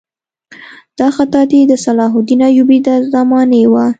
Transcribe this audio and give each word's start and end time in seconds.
دا 0.99 1.07
خطاطي 1.15 1.59
د 1.67 1.73
صلاح 1.85 2.11
الدین 2.19 2.41
ایوبي 2.49 2.79
د 2.87 2.89
زمانې 3.13 3.63
وه. 3.71 3.85